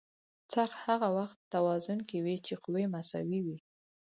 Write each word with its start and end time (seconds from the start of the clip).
څرخ 0.51 0.73
هغه 0.87 1.07
وخت 1.17 1.39
توازن 1.53 1.99
کې 2.09 2.17
وي 2.25 2.35
چې 2.45 2.53
قوې 2.63 2.85
مساوي 2.93 3.39
وي. 3.45 3.57